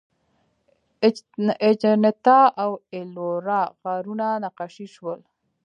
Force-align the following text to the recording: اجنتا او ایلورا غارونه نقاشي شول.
اجنتا 1.73 2.39
او 2.61 2.71
ایلورا 2.93 3.61
غارونه 3.81 4.27
نقاشي 4.43 4.87
شول. 4.95 5.19